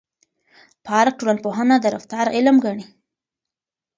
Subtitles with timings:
[0.85, 2.85] پارک ټولنپوهنه د رفتار علم ګڼي.